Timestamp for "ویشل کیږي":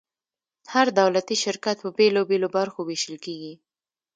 2.83-3.53